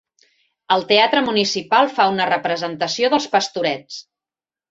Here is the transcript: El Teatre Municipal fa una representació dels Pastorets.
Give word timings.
El 0.75 0.85
Teatre 0.91 1.19
Municipal 1.25 1.91
fa 1.99 2.07
una 2.13 2.27
representació 2.31 3.13
dels 3.15 3.27
Pastorets. 3.35 4.01